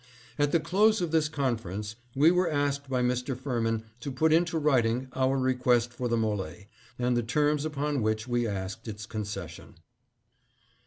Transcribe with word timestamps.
"At 0.39 0.51
the 0.51 0.59
close 0.59 0.99
of 0.99 1.11
this 1.11 1.29
conference 1.29 1.95
we 2.15 2.31
were 2.31 2.49
asked 2.49 2.89
by 2.89 3.03
Mr. 3.03 3.37
Firmin 3.37 3.83
to 3.99 4.11
put 4.11 4.33
into 4.33 4.57
writing 4.57 5.09
our 5.13 5.37
request 5.37 5.93
for 5.93 6.07
the 6.07 6.15
M61e, 6.17 6.65
and 6.97 7.15
the 7.15 7.21
terms 7.21 7.65
upon 7.65 8.01
which 8.01 8.27
we 8.27 8.47
asked 8.47 8.87
its 8.87 9.05
concession. 9.05 9.75